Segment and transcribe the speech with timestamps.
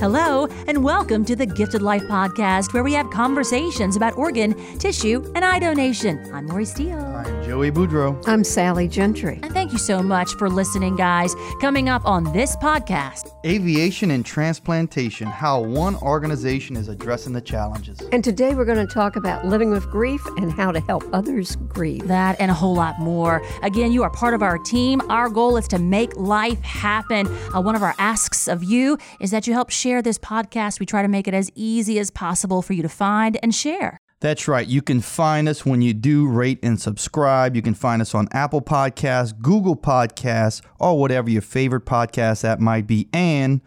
[0.00, 5.30] Hello, and welcome to the Gifted Life Podcast, where we have conversations about organ, tissue,
[5.34, 6.32] and eye donation.
[6.32, 6.98] I'm Lori Steele.
[6.98, 8.22] I'm Joey Boudreau.
[8.28, 9.40] I'm Sally Gentry.
[9.42, 11.36] And thank you so much for listening, guys.
[11.60, 18.00] Coming up on this podcast Aviation and transplantation, how one organization is addressing the challenges.
[18.10, 21.54] And today we're going to talk about living with grief and how to help others
[21.68, 22.08] grieve.
[22.08, 23.42] that and a whole lot more.
[23.62, 25.00] Again, you are part of our team.
[25.08, 27.28] Our goal is to make life happen.
[27.54, 30.80] Uh, one of our asks of you is that you help share this podcast.
[30.80, 34.00] We try to make it as easy as possible for you to find and share.
[34.20, 34.66] That's right.
[34.66, 37.56] You can find us when you do rate and subscribe.
[37.56, 42.60] You can find us on Apple Podcasts, Google Podcasts, or whatever your favorite podcast app
[42.60, 43.08] might be.
[43.14, 43.62] And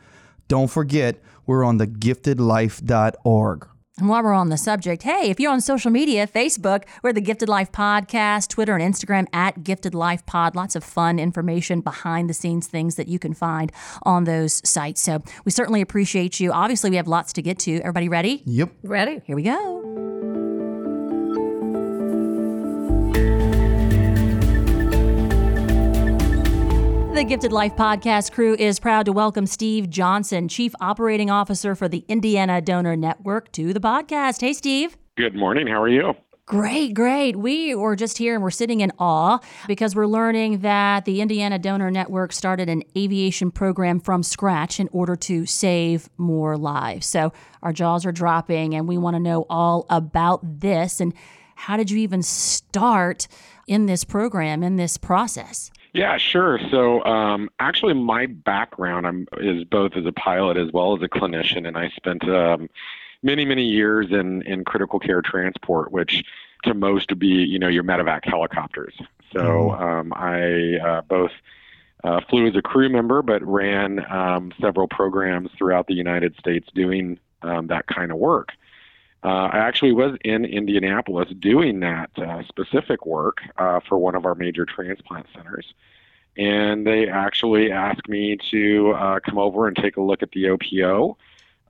[0.48, 3.68] don't forget, we're on the giftedlife.org.
[4.00, 7.22] And while we're on the subject, hey, if you're on social media, Facebook, we're the
[7.22, 10.56] Gifted Life Podcast, Twitter and Instagram at Gifted Life Pod.
[10.56, 15.02] Lots of fun information, behind the scenes things that you can find on those sites.
[15.02, 16.52] So we certainly appreciate you.
[16.52, 17.80] Obviously, we have lots to get to.
[17.82, 18.42] Everybody ready?
[18.46, 18.72] Yep.
[18.84, 19.22] Ready?
[19.26, 20.13] Here we go.
[27.14, 31.88] The Gifted Life podcast crew is proud to welcome Steve Johnson, Chief Operating Officer for
[31.88, 34.42] the Indiana Donor Network, to the podcast.
[34.42, 34.98] Hey, Steve.
[35.16, 35.68] Good morning.
[35.68, 36.16] How are you?
[36.48, 37.36] Great, great.
[37.36, 41.60] We were just here and we're sitting in awe because we're learning that the Indiana
[41.60, 47.06] Donor Network started an aviation program from scratch in order to save more lives.
[47.06, 51.00] So our jaws are dropping and we want to know all about this.
[51.00, 51.14] And
[51.56, 53.28] how did you even start
[53.68, 55.70] in this program, in this process?
[55.94, 56.60] Yeah, sure.
[56.72, 61.08] So, um, actually, my background I'm, is both as a pilot as well as a
[61.08, 62.68] clinician, and I spent um,
[63.22, 66.24] many, many years in in critical care transport, which
[66.64, 68.96] to most would be, you know, your medevac helicopters.
[69.32, 71.32] So, um, I uh, both
[72.04, 76.68] uh, flew as a crew member, but ran um, several programs throughout the United States
[76.74, 78.50] doing um, that kind of work.
[79.24, 84.26] Uh, I actually was in Indianapolis doing that uh, specific work uh, for one of
[84.26, 85.74] our major transplant centers.
[86.36, 90.46] And they actually asked me to uh, come over and take a look at the
[90.50, 91.16] OPO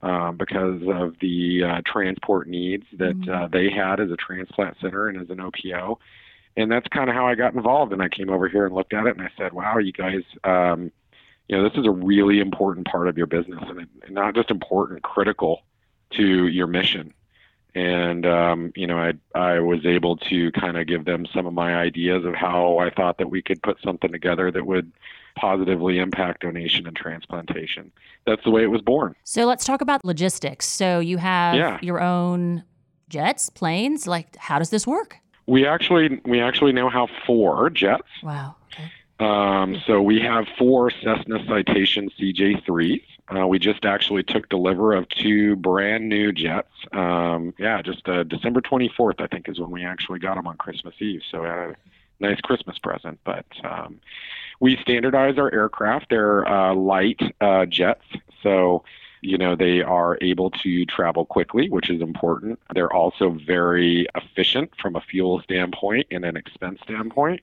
[0.02, 5.06] um, because of the uh, transport needs that uh, they had as a transplant center
[5.06, 5.98] and as an OPO.
[6.56, 7.92] And that's kind of how I got involved.
[7.92, 10.22] And I came over here and looked at it and I said, wow, you guys,
[10.42, 10.90] um,
[11.48, 15.02] you know, this is a really important part of your business and not just important,
[15.02, 15.62] critical
[16.12, 17.12] to your mission
[17.74, 21.52] and um, you know I I was able to kind of give them some of
[21.52, 24.92] my ideas of how I thought that we could put something together that would
[25.36, 27.90] positively impact donation and transplantation.
[28.26, 29.16] That's the way it was born.
[29.24, 30.66] So let's talk about logistics.
[30.66, 31.78] So you have Yeah.
[31.82, 32.62] your own
[33.08, 34.06] jets, planes.
[34.06, 35.16] Like, how does this work?
[35.46, 38.08] We actually we actually now have four jets.
[38.22, 38.54] Wow.
[38.72, 38.88] Okay.
[39.20, 43.02] Um, so we have four Cessna Citation CJ3s.
[43.28, 46.68] Uh, we just actually took delivery of two brand new jets.
[46.92, 50.56] Um, yeah, just uh, December 24th, I think, is when we actually got them on
[50.56, 51.22] Christmas Eve.
[51.30, 51.76] So we had a
[52.20, 53.18] nice Christmas present.
[53.24, 54.00] But um,
[54.60, 56.10] we standardize our aircraft.
[56.10, 58.04] They're uh, light uh, jets.
[58.42, 58.84] So
[59.24, 64.70] you know they are able to travel quickly which is important they're also very efficient
[64.78, 67.40] from a fuel standpoint and an expense standpoint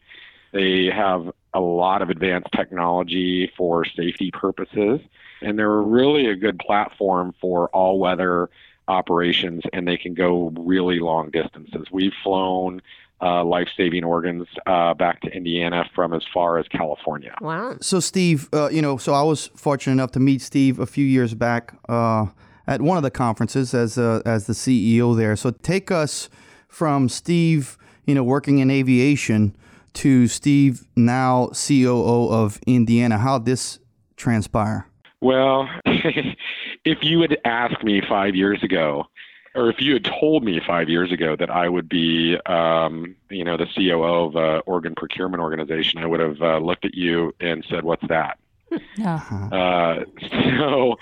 [0.51, 4.99] they have a lot of advanced technology for safety purposes,
[5.41, 8.49] and they're really a good platform for all weather
[8.87, 11.87] operations, and they can go really long distances.
[11.91, 12.81] We've flown
[13.21, 17.35] uh, life saving organs uh, back to Indiana from as far as California.
[17.39, 17.77] Wow.
[17.79, 21.05] So, Steve, uh, you know, so I was fortunate enough to meet Steve a few
[21.05, 22.27] years back uh,
[22.65, 25.35] at one of the conferences as uh, as the CEO there.
[25.35, 26.29] So, take us
[26.67, 29.55] from Steve, you know, working in aviation
[29.93, 33.17] to Steve now COO of Indiana.
[33.17, 33.79] How would this
[34.15, 34.87] transpire?
[35.21, 39.05] Well, if you had asked me five years ago,
[39.53, 43.43] or if you had told me five years ago that I would be, um, you
[43.43, 47.33] know, the COO of an organ procurement organization, I would have uh, looked at you
[47.39, 48.37] and said, "What's that?"
[48.95, 49.19] Yeah.
[49.51, 50.05] Uh,
[50.57, 50.97] so,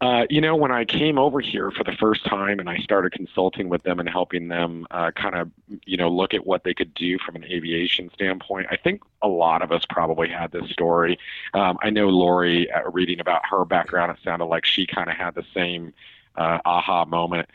[0.00, 3.12] uh, you know, when I came over here for the first time and I started
[3.12, 5.50] consulting with them and helping them uh, kind of,
[5.84, 9.28] you know, look at what they could do from an aviation standpoint, I think a
[9.28, 11.18] lot of us probably had this story.
[11.52, 15.16] Um, I know Lori, uh, reading about her background, it sounded like she kind of
[15.16, 15.92] had the same
[16.36, 17.48] uh, aha moment.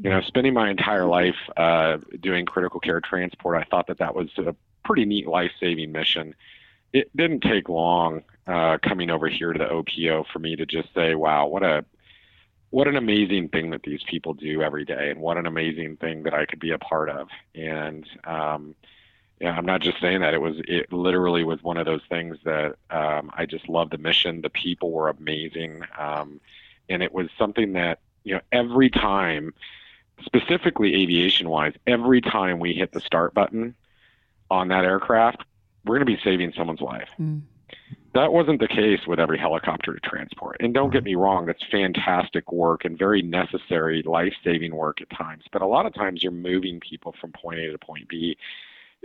[0.00, 4.14] You know, spending my entire life uh, doing critical care transport, I thought that that
[4.14, 6.34] was a pretty neat life saving mission.
[6.92, 10.92] It didn't take long uh, coming over here to the OPO for me to just
[10.94, 11.84] say, wow, what a
[12.70, 16.24] what an amazing thing that these people do every day, and what an amazing thing
[16.24, 17.28] that I could be a part of.
[17.54, 18.74] And um,
[19.40, 20.34] yeah, I'm not just saying that.
[20.34, 23.98] It was it literally was one of those things that um, I just loved the
[23.98, 24.40] mission.
[24.40, 26.40] The people were amazing, um,
[26.88, 29.54] and it was something that you know every time,
[30.24, 33.74] specifically aviation wise, every time we hit the start button
[34.50, 35.42] on that aircraft,
[35.86, 37.08] we're going to be saving someone's life.
[37.20, 37.42] Mm.
[38.14, 40.56] That wasn't the case with every helicopter to transport.
[40.60, 45.10] And don't get me wrong, that's fantastic work and very necessary life saving work at
[45.10, 45.44] times.
[45.52, 48.36] But a lot of times you're moving people from point A to point B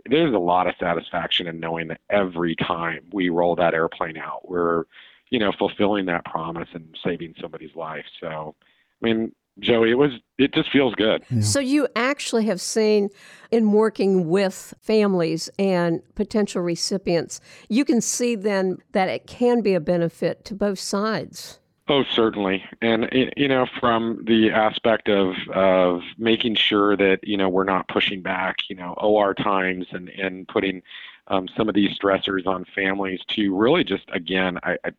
[0.05, 4.49] there's a lot of satisfaction in knowing that every time we roll that airplane out,
[4.49, 4.85] we're,
[5.29, 8.05] you know, fulfilling that promise and saving somebody's life.
[8.19, 8.55] So,
[9.01, 11.23] I mean, Joey, it was it just feels good.
[11.29, 11.41] Yeah.
[11.41, 13.09] So you actually have seen
[13.51, 19.73] in working with families and potential recipients, you can see then that it can be
[19.73, 21.59] a benefit to both sides.
[21.87, 27.49] Oh, certainly, and you know, from the aspect of of making sure that you know
[27.49, 30.83] we're not pushing back, you know, OR times and and putting
[31.27, 34.77] um, some of these stressors on families to really just again, I.
[34.85, 34.91] I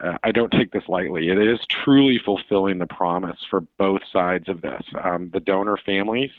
[0.00, 1.28] uh, I don't take this lightly.
[1.28, 6.30] It is truly fulfilling the promise for both sides of this um, the donor families,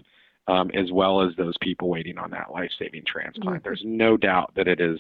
[0.48, 3.58] um, as well as those people waiting on that life saving transplant.
[3.58, 3.64] Mm-hmm.
[3.64, 5.00] There's no doubt that it is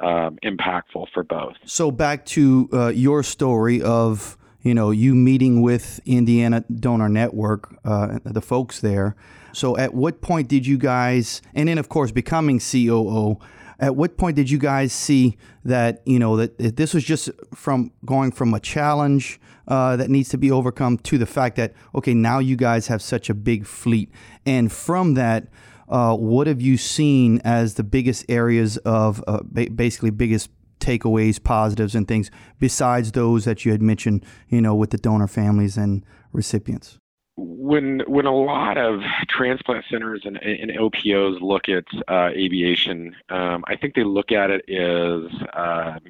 [0.00, 1.56] um, impactful for both.
[1.64, 7.76] So back to uh, your story of you know you meeting with Indiana Donor Network,
[7.84, 9.16] uh, the folks there.
[9.52, 13.38] So at what point did you guys, and then of course becoming COO.
[13.80, 17.92] At what point did you guys see that you know that this was just from
[18.04, 22.14] going from a challenge uh, that needs to be overcome to the fact that okay
[22.14, 24.10] now you guys have such a big fleet,
[24.44, 25.48] and from that
[25.88, 31.42] uh, what have you seen as the biggest areas of uh, ba- basically biggest takeaways,
[31.42, 35.76] positives, and things besides those that you had mentioned, you know, with the donor families
[35.76, 36.98] and recipients?
[37.40, 43.64] When when a lot of transplant centers and, and OPOs look at uh, aviation, um,
[43.68, 46.00] I think they look at it as um,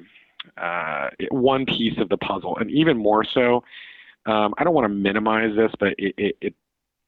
[0.57, 3.63] uh, one piece of the puzzle, and even more so.
[4.25, 6.55] Um, I don't want to minimize this, but it, it, it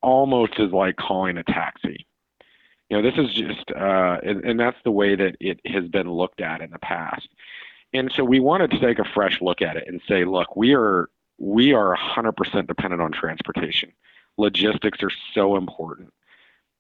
[0.02, 2.06] almost is like calling a taxi
[2.92, 6.12] you know, this is just, uh, and, and that's the way that it has been
[6.12, 7.30] looked at in the past.
[7.94, 10.76] And so we wanted to take a fresh look at it and say, look, we
[10.76, 13.94] are we are 100% dependent on transportation.
[14.42, 16.12] Logistics are so important.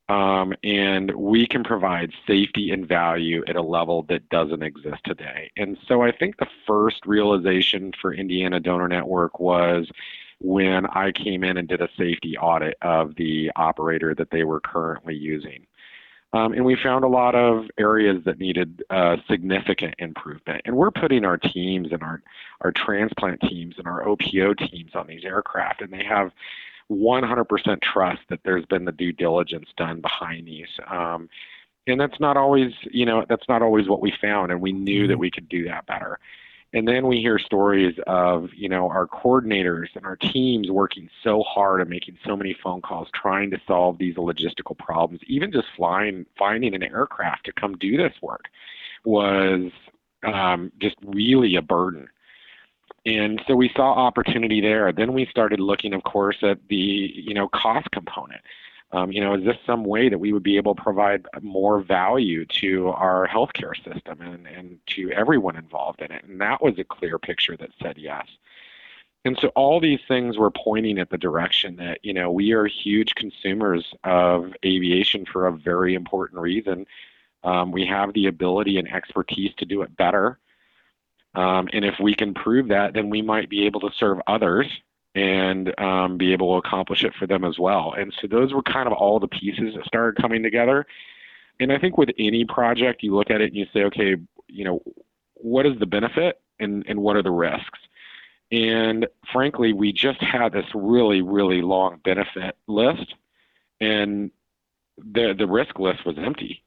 [0.10, 5.52] Um, and we can provide safety and value at a level that doesn't exist today.
[5.56, 9.90] And so I think the first realization for Indiana Donor Network was
[10.40, 14.60] when I came in and did a safety audit of the operator that they were
[14.60, 15.66] currently using.
[16.34, 20.62] Um, and we found a lot of areas that needed uh, significant improvement.
[20.66, 22.22] And we're putting our teams and our,
[22.62, 26.32] our transplant teams and our OPO teams on these aircraft, and they have
[26.92, 30.68] 100% trust that there's been the due diligence done behind these.
[30.88, 31.30] Um,
[31.88, 35.08] and that's not always, you know, that's not always what we found, and we knew
[35.08, 35.22] that mm-hmm.
[35.22, 36.20] we could do that better.
[36.74, 41.44] And then we hear stories of, you know, our coordinators and our teams working so
[41.44, 45.22] hard and making so many phone calls trying to solve these logistical problems.
[45.28, 48.46] Even just flying, finding an aircraft to come do this work
[49.04, 49.70] was
[50.24, 52.08] um, just really a burden.
[53.06, 54.92] And so we saw opportunity there.
[54.92, 58.42] Then we started looking, of course, at the, you know, cost component.
[58.94, 61.82] Um, you know, is this some way that we would be able to provide more
[61.82, 66.26] value to our healthcare system and, and to everyone involved in it?
[66.26, 68.28] And that was a clear picture that said yes.
[69.24, 72.66] And so all these things were pointing at the direction that, you know, we are
[72.66, 76.86] huge consumers of aviation for a very important reason.
[77.44, 80.40] Um, we have the ability and expertise to do it better.
[81.34, 84.68] Um, and if we can prove that, then we might be able to serve others
[85.16, 87.94] and um, be able to accomplish it for them as well.
[87.98, 90.86] And so those were kind of all the pieces that started coming together.
[91.60, 94.16] And I think with any project, you look at it and you say, okay,
[94.48, 94.82] you know,
[95.36, 97.80] what is the benefit and, and what are the risks?
[98.52, 103.16] And frankly, we just had this really, really long benefit list,
[103.80, 104.30] and
[104.98, 106.62] the the risk list was empty.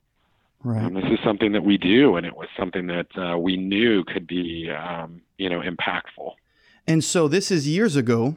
[0.65, 0.83] Right.
[0.83, 4.03] And this is something that we do, and it was something that uh, we knew
[4.05, 6.33] could be, um, you know, impactful.
[6.87, 8.37] And so this is years ago.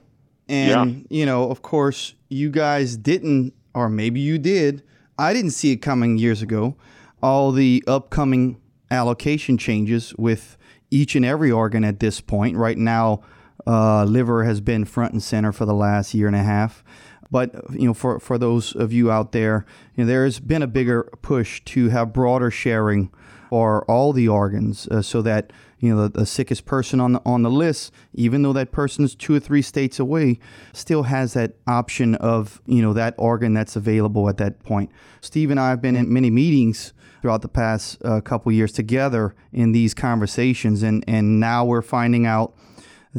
[0.50, 1.20] And, yeah.
[1.20, 4.84] you know, of course, you guys didn't, or maybe you did.
[5.18, 6.76] I didn't see it coming years ago.
[7.22, 10.58] All the upcoming allocation changes with
[10.90, 12.56] each and every organ at this point.
[12.56, 13.24] Right now,
[13.66, 16.84] uh, liver has been front and center for the last year and a half.
[17.30, 19.66] But you know, for for those of you out there,
[19.96, 23.12] you know, there has been a bigger push to have broader sharing
[23.50, 27.22] or all the organs, uh, so that you know the, the, sickest person on the
[27.26, 30.40] on the list, even though that person's two or three states away,
[30.74, 34.90] still has that option of you know that organ that's available at that point.
[35.22, 39.36] Steve and I have been in many meetings throughout the past uh, couple years together
[39.52, 42.54] in these conversations, and and now we're finding out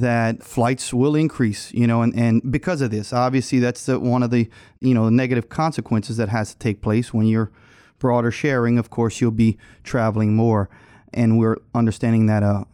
[0.00, 4.22] that flights will increase, you know, and, and because of this, obviously that's the, one
[4.22, 4.48] of the,
[4.80, 7.50] you know, negative consequences that has to take place when you're
[7.98, 8.78] broader sharing.
[8.78, 10.68] Of course, you'll be traveling more,
[11.12, 12.64] and we're understanding that uh,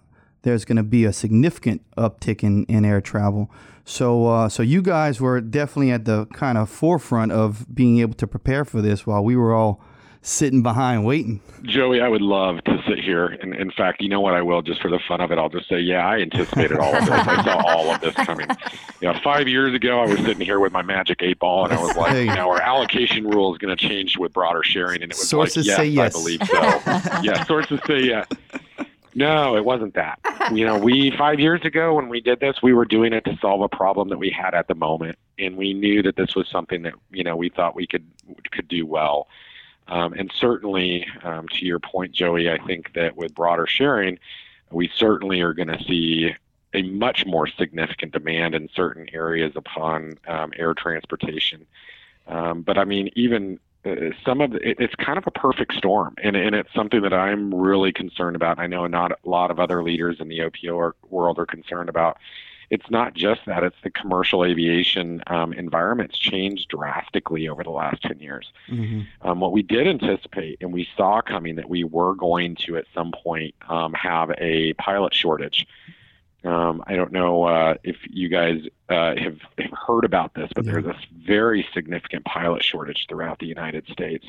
[0.42, 3.50] there's going to be a significant uptick in, in air travel.
[3.84, 8.14] So, uh, so you guys were definitely at the kind of forefront of being able
[8.14, 9.80] to prepare for this while we were all
[10.24, 11.40] sitting behind waiting.
[11.62, 13.26] Joey, I would love to sit here.
[13.26, 15.50] And in fact, you know what I will, just for the fun of it, I'll
[15.50, 17.10] just say, yeah, I anticipated all of this.
[17.10, 18.48] I saw all of this coming.
[19.00, 21.74] You know, five years ago, I was sitting here with my magic eight ball, and
[21.74, 22.24] I was like, hey.
[22.24, 25.02] you know, our allocation rule is going to change with broader sharing.
[25.02, 27.22] And it was sources like, yes, say yes, I believe so.
[27.22, 28.26] yeah, sources say yes.
[29.14, 30.18] No, it wasn't that.
[30.52, 33.36] You know, we five years ago when we did this, we were doing it to
[33.40, 36.48] solve a problem that we had at the moment, and we knew that this was
[36.48, 38.04] something that you know we thought we could
[38.50, 39.28] could do well.
[39.88, 44.18] Um, and certainly, um, to your point, Joey, I think that with broader sharing,
[44.70, 46.34] we certainly are going to see
[46.72, 51.66] a much more significant demand in certain areas upon um, air transportation.
[52.26, 55.74] Um, but I mean, even uh, some of the, it, it's kind of a perfect
[55.74, 58.58] storm, and, and it's something that I'm really concerned about.
[58.58, 62.18] I know not a lot of other leaders in the OPO world are concerned about
[62.74, 68.02] it's not just that; it's the commercial aviation um, environment's changed drastically over the last
[68.02, 68.52] ten years.
[68.68, 69.02] Mm-hmm.
[69.26, 72.86] Um, what we did anticipate, and we saw coming, that we were going to at
[72.92, 75.68] some point um, have a pilot shortage.
[76.42, 80.64] Um, I don't know uh, if you guys uh, have, have, heard about this, but
[80.64, 80.72] yeah.
[80.72, 84.26] there's a very significant pilot shortage throughout the United States.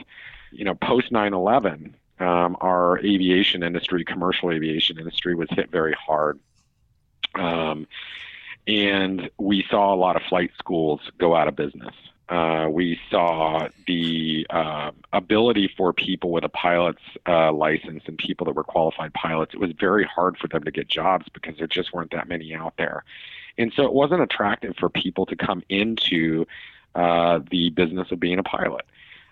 [0.52, 6.40] You know, post 9/11, um, our aviation industry, commercial aviation industry, was hit very hard.
[7.34, 7.88] Um,
[8.68, 11.94] and we saw a lot of flight schools go out of business.
[12.28, 18.46] Uh, we saw the uh, ability for people with a pilot's uh, license and people
[18.46, 19.54] that were qualified pilots.
[19.54, 22.56] It was very hard for them to get jobs because there just weren't that many
[22.56, 23.04] out there,
[23.60, 26.48] and so it wasn't attractive for people to come into
[26.96, 28.86] uh, the business of being a pilot.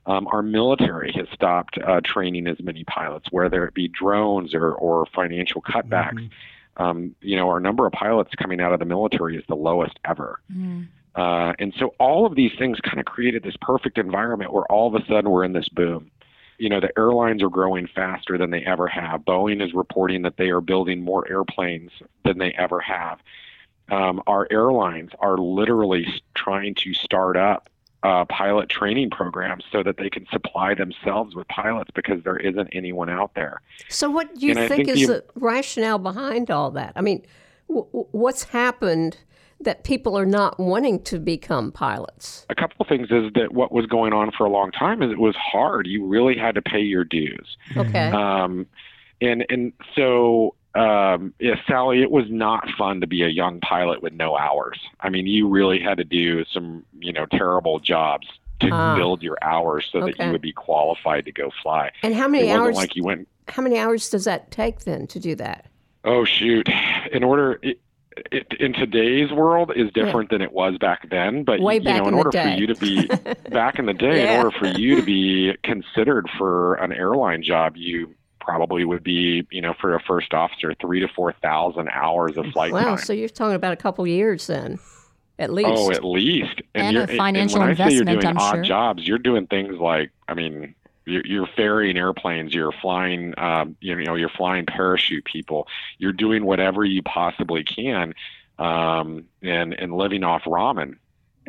[0.05, 4.71] Um, our military has stopped uh, training as many pilots, whether it be drones or,
[4.71, 6.13] or financial cutbacks.
[6.13, 6.27] Mm-hmm
[6.77, 9.99] um, you know, our number of pilots coming out of the military is the lowest
[10.05, 10.39] ever.
[10.51, 10.87] Mm.
[11.15, 14.87] Uh, and so all of these things kind of created this perfect environment where all
[14.87, 16.09] of a sudden we're in this boom.
[16.57, 19.21] You know, the airlines are growing faster than they ever have.
[19.21, 21.91] Boeing is reporting that they are building more airplanes
[22.23, 23.19] than they ever have.
[23.89, 27.69] Um, our airlines are literally trying to start up
[28.03, 32.69] uh, pilot training programs so that they can supply themselves with pilots because there isn't
[32.73, 33.61] anyone out there.
[33.89, 36.93] So, what do you think, think, is the, the, rationale behind all that?
[36.95, 37.25] I mean,
[37.69, 39.17] w- what's happened
[39.61, 42.45] that people are not wanting to become pilots?
[42.49, 45.09] A couple of things is that what was going on for a long time is
[45.09, 45.87] it was hard.
[45.87, 47.57] You really had to pay your dues.
[47.77, 48.09] Okay.
[48.09, 48.67] Um,
[49.21, 54.01] and and so um, yeah, Sally, it was not fun to be a young pilot
[54.01, 54.79] with no hours.
[54.99, 58.27] I mean, you really had to do some, you know, terrible jobs
[58.61, 60.11] to uh, build your hours so okay.
[60.11, 61.91] that you would be qualified to go fly.
[62.01, 62.75] And how many hours?
[62.75, 63.27] Like you went.
[63.47, 65.67] How many hours does that take then to do that?
[66.03, 66.67] Oh shoot!
[67.11, 67.59] In order.
[67.61, 67.79] It,
[68.31, 70.37] it, in today's world is different yeah.
[70.37, 71.43] than it was back then.
[71.43, 73.07] But Way you know, in, in order for you to be
[73.49, 74.33] back in the day, yeah.
[74.33, 79.47] in order for you to be considered for an airline job, you probably would be,
[79.51, 82.89] you know, for a first officer, three to four thousand hours of flight wow, time.
[82.91, 84.79] Wow, so you're talking about a couple years then,
[85.39, 85.69] at least.
[85.71, 86.61] Oh, at least.
[86.75, 87.81] And, and a financial and when investment.
[87.81, 88.63] I say you're doing I'm odd sure.
[88.63, 93.95] jobs, you're doing things like, I mean, you're, you're ferrying airplanes, you're flying, um, you
[94.03, 98.13] know, you're flying parachute people, you're doing whatever you possibly can,
[98.59, 100.97] um, and and living off ramen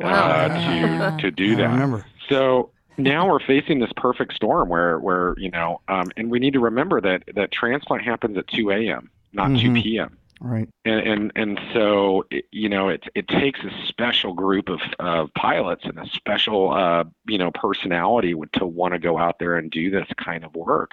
[0.03, 1.67] uh, to to do that.
[1.67, 2.07] I remember.
[2.29, 6.53] So now we're facing this perfect storm where where you know um, and we need
[6.53, 9.75] to remember that that transplant happens at 2 a.m not mm-hmm.
[9.75, 10.69] 2 p.m right.
[10.85, 15.33] And and, and so it, you know it it takes a special group of, of
[15.35, 19.71] pilots and a special uh, you know personality to want to go out there and
[19.71, 20.93] do this kind of work.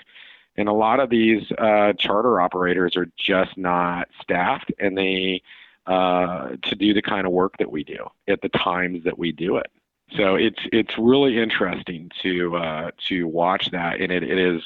[0.57, 5.41] And a lot of these uh, charter operators are just not staffed and they
[5.87, 9.31] uh, to do the kind of work that we do at the times that we
[9.31, 9.71] do it
[10.17, 14.61] so it's it's really interesting to uh, to watch that, and it, it is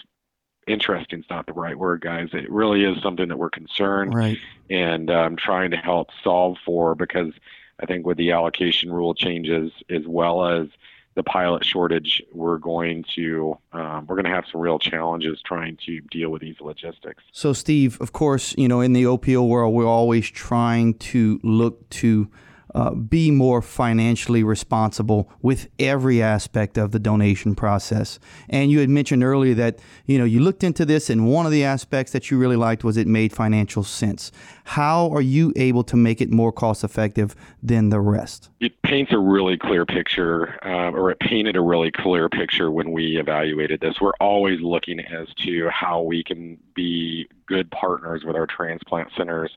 [0.67, 1.19] interesting.
[1.19, 2.29] It's not the right word, guys.
[2.33, 4.37] It really is something that we're concerned right.
[4.69, 7.33] and um, trying to help solve for because
[7.79, 10.67] I think with the allocation rule changes as well as
[11.15, 15.77] the pilot shortage, we're going to um, we're going to have some real challenges trying
[15.85, 17.23] to deal with these logistics.
[17.31, 21.89] So, Steve, of course, you know, in the OPO world, we're always trying to look
[21.91, 22.29] to
[22.75, 28.19] uh, be more financially responsible with every aspect of the donation process.
[28.49, 31.53] And you had mentioned earlier that you know you looked into this, and one of
[31.53, 34.29] the aspects that you really liked was it made financial sense.
[34.65, 38.49] How are you able to make it more cost effective than the rest?
[38.59, 42.91] It paints a really clear picture, uh, or it painted a really clear picture when
[42.91, 44.01] we evaluated this.
[44.01, 49.55] We're always looking as to how we can be good partners with our transplant centers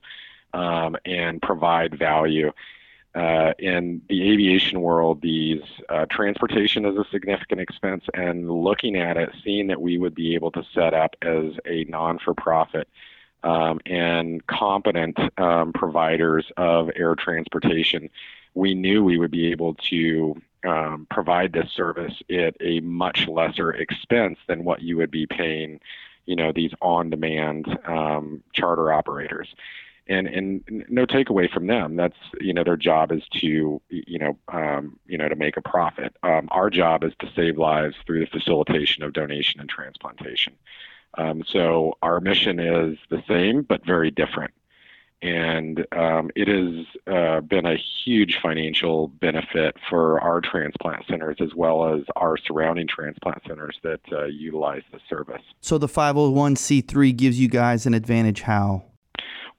[0.53, 2.53] um, and provide value.
[3.15, 9.17] Uh, in the aviation world, these uh, transportation is a significant expense, and looking at
[9.17, 12.87] it, seeing that we would be able to set up as a non-for-profit
[13.43, 18.09] um, and competent um, providers of air transportation,
[18.53, 23.71] we knew we would be able to um, provide this service at a much lesser
[23.71, 25.79] expense than what you would be paying,
[26.25, 29.55] you know, these on-demand um, charter operators
[30.09, 31.95] and and no takeaway from them.
[31.95, 35.61] That's you know their job is to you know um, you know to make a
[35.61, 36.15] profit.
[36.23, 40.55] Um, our job is to save lives through the facilitation of donation and transplantation.
[41.17, 44.53] Um, so our mission is the same but very different,
[45.21, 51.53] and um, it has uh, been a huge financial benefit for our transplant centers as
[51.55, 55.41] well as our surrounding transplant centers that uh, utilize the service.
[55.61, 58.88] So the 501c3 gives you guys an advantage how?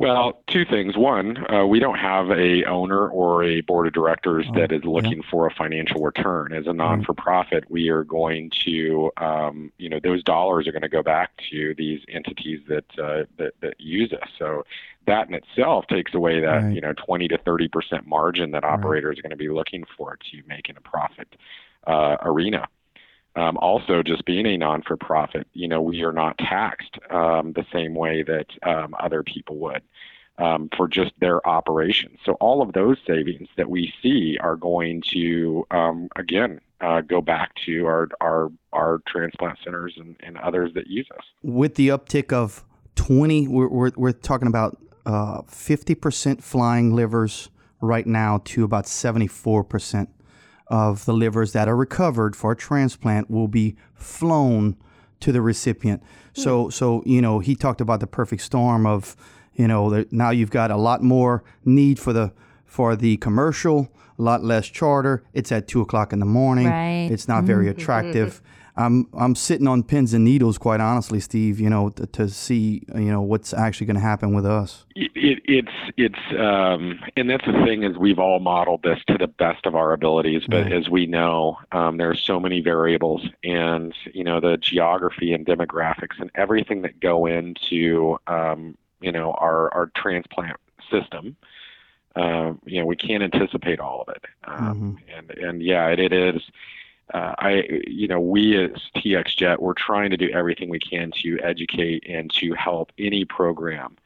[0.01, 0.97] Well, two things.
[0.97, 4.83] One, uh, we don't have a owner or a board of directors oh, that is
[4.83, 5.31] looking yeah.
[5.31, 6.55] for a financial return.
[6.55, 10.89] As a non-for-profit, we are going to, um, you know, those dollars are going to
[10.89, 14.27] go back to these entities that uh, that, that use us.
[14.39, 14.65] So
[15.07, 16.75] that in itself takes away that right.
[16.75, 19.19] you know 20 to 30 percent margin that operators right.
[19.19, 21.37] are going to be looking for to make in a profit
[21.87, 22.67] uh, arena.
[23.37, 27.53] Um, also, just being a non for profit, you know, we are not taxed um,
[27.53, 29.83] the same way that um, other people would
[30.39, 32.19] um, for just their operations.
[32.25, 37.21] So, all of those savings that we see are going to, um, again, uh, go
[37.21, 41.25] back to our, our, our transplant centers and, and others that use us.
[41.43, 42.65] With the uptick of
[42.97, 47.51] 20, we're, we're, we're talking about uh, 50% flying livers
[47.81, 50.09] right now to about 74%
[50.71, 54.77] of the livers that are recovered for a transplant will be flown
[55.19, 56.03] to the recipient.
[56.33, 56.71] So, hmm.
[56.71, 59.17] so you know, he talked about the perfect storm of,
[59.55, 62.33] you know, now you've got a lot more need for the
[62.65, 65.25] for the commercial, a lot less charter.
[65.35, 66.69] It's at two o'clock in the morning.
[66.69, 67.09] Right.
[67.11, 67.81] It's not very mm-hmm.
[67.81, 68.41] attractive.
[68.77, 71.61] I'm I'm sitting on pins and needles, quite honestly, Steve.
[71.61, 74.85] You know, to, to see you know what's actually going to happen with us.
[74.95, 79.19] It, it, it's it's um, and that's the thing is we've all modeled this to
[79.19, 80.73] the best of our abilities, but right.
[80.73, 85.47] as we know, um, there are so many variables, and you know the geography and
[85.47, 90.57] demographics and everything that go into um, you know our our transplant
[90.91, 91.37] system.
[92.17, 95.17] Uh, you know, we can't anticipate all of it, um, mm-hmm.
[95.17, 96.43] and and yeah, it, it is
[97.13, 101.39] uh, I, you know, we as TxJet, we're trying to do everything we can to
[101.43, 103.97] educate and to help any program,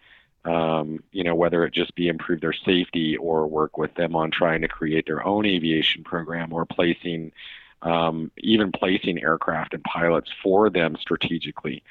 [0.45, 4.31] um, you know, whether it just be improve their safety or work with them on
[4.31, 7.33] trying to create their own aviation program or placing,
[7.83, 11.83] um, even placing aircraft and pilots for them strategically.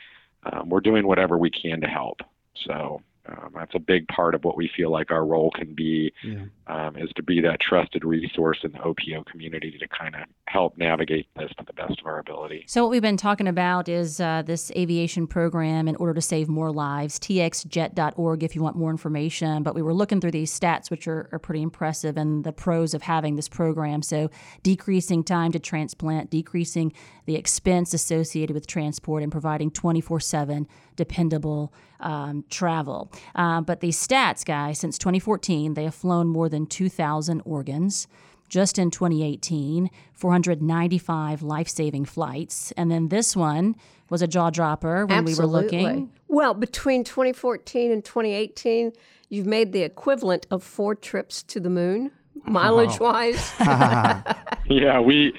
[0.44, 2.22] Um, we're doing whatever we can to help.
[2.56, 6.12] So um, that's a big part of what we feel like our role can be
[6.24, 6.44] yeah.
[6.68, 10.78] um, is to be that trusted resource in the OPO community to kind of help
[10.78, 12.66] navigate this to the best of our ability.
[12.68, 16.50] So what we've been talking about is uh, this aviation program in order to save
[16.50, 19.64] more lives, txjet.org if you want more information.
[19.64, 22.94] But we were looking through these stats, which are, are pretty impressive, and the pros
[22.94, 24.02] of having this program.
[24.02, 24.30] So
[24.64, 26.92] decreasing time to transplant, decreasing
[27.26, 33.12] the expense associated with transport, and providing 24 7 dependable um, travel.
[33.34, 38.08] Uh, but these stats, guys, since 2014, they have flown more than 2,000 organs.
[38.50, 42.72] Just in 2018, 495 life saving flights.
[42.74, 43.76] And then this one
[44.10, 45.34] was a jaw dropper when Absolutely.
[45.34, 46.12] we were looking.
[46.28, 48.94] Well, between 2014 and 2018,
[49.30, 52.12] you've made the equivalent of four trips to the moon,
[52.46, 53.54] mileage wise.
[53.60, 55.34] yeah, we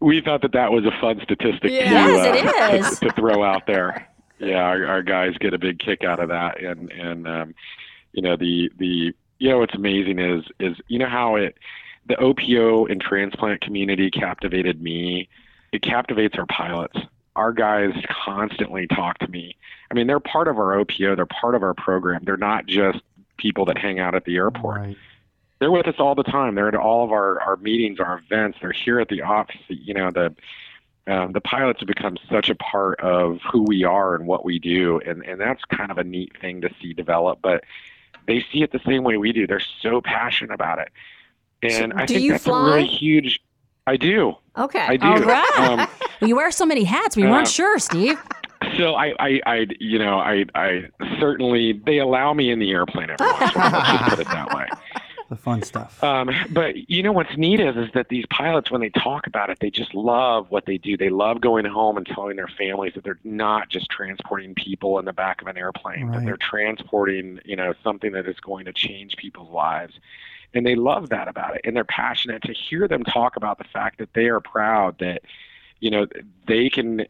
[0.00, 3.66] we thought that that was a fun statistic yes, to, uh, to, to, throw out
[3.66, 7.54] there yeah, our, our guys get a big kick out of that, and and um,
[8.12, 11.56] you know the the you know what's amazing is is you know how it
[12.06, 15.28] the OPO and transplant community captivated me.
[15.72, 16.98] It captivates our pilots.
[17.34, 17.92] Our guys
[18.24, 19.56] constantly talk to me.
[19.90, 21.16] I mean, they're part of our OPO.
[21.16, 22.22] They're part of our program.
[22.24, 23.00] They're not just
[23.36, 24.78] people that hang out at the airport.
[24.80, 24.96] Right.
[25.58, 26.54] they're with us all the time.
[26.54, 28.58] They're at all of our, our meetings, our events.
[28.60, 29.60] They're here at the office.
[29.68, 30.34] You know, the
[31.06, 34.58] um, the pilots have become such a part of who we are and what we
[34.58, 37.38] do, and and that's kind of a neat thing to see develop.
[37.42, 37.64] But
[38.26, 39.46] they see it the same way we do.
[39.46, 40.88] They're so passionate about it,
[41.62, 42.60] and So I think that's fly?
[42.60, 43.40] a really huge.
[43.88, 44.34] I do.
[44.58, 44.80] Okay.
[44.80, 45.06] I do.
[45.06, 45.58] All right.
[45.58, 45.88] Um, Well,
[46.28, 47.16] you wear so many hats.
[47.16, 48.18] We Uh, weren't sure, Steve.
[48.76, 50.86] so I, I, I, you know, I, I
[51.20, 53.70] certainly they allow me in the airplane every once in a while.
[53.72, 54.66] Let's just put it that way.
[55.28, 56.02] The fun stuff.
[56.04, 59.50] Um, but you know what's neat is is that these pilots, when they talk about
[59.50, 60.96] it, they just love what they do.
[60.96, 65.04] They love going home and telling their families that they're not just transporting people in
[65.04, 66.18] the back of an airplane, Right.
[66.20, 69.94] that they're transporting, you know, something that is going to change people's lives.
[70.54, 73.64] And they love that about it, and they're passionate to hear them talk about the
[73.64, 75.22] fact that they are proud that,
[75.80, 76.06] you know,
[76.46, 77.04] they can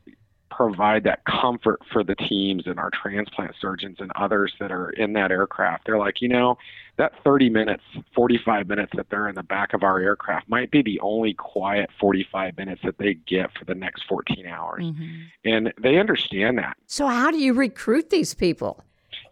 [0.51, 5.13] provide that comfort for the teams and our transplant surgeons and others that are in
[5.15, 5.87] that aircraft.
[5.87, 6.57] They're like, you know,
[6.97, 7.83] that 30 minutes,
[8.15, 11.91] 45 minutes that they're in the back of our aircraft might be the only quiet
[12.01, 14.85] 45 minutes that they get for the next 14 hours.
[14.85, 15.25] Mhm.
[15.45, 16.77] And they understand that.
[16.87, 18.83] So how do you recruit these people?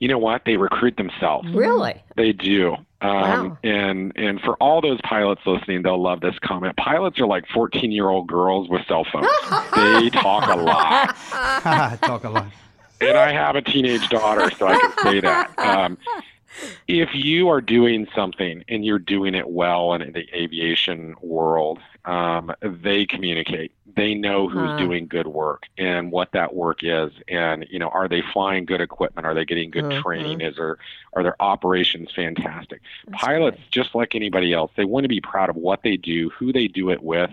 [0.00, 0.44] You know what?
[0.44, 1.48] They recruit themselves.
[1.52, 2.02] Really?
[2.16, 2.76] They do.
[3.04, 3.58] Um, Wow.
[3.64, 6.76] And and for all those pilots listening, they'll love this comment.
[6.76, 9.26] Pilots are like 14 year old girls with cell phones.
[9.74, 11.14] they talk a lot.
[12.02, 12.46] Talk a lot.
[13.00, 15.58] and I have a teenage daughter, so I can say that.
[15.58, 15.98] Um,
[16.88, 22.52] if you are doing something and you're doing it well in the aviation world, um,
[22.62, 23.72] they communicate.
[23.96, 24.76] They know who's Huh.
[24.76, 28.80] doing good work and what that work is, and you know, are they flying good
[28.80, 29.26] equipment?
[29.26, 30.02] Are they getting good Mhm.
[30.02, 30.40] training?
[30.40, 30.78] Is there
[31.14, 32.80] are their operations fantastic?
[33.06, 33.70] That's Pilots, great.
[33.70, 36.68] just like anybody else, they want to be proud of what they do, who they
[36.68, 37.30] do it with.